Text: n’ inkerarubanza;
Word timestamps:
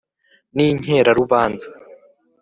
n’ 0.55 0.57
inkerarubanza; 0.71 1.67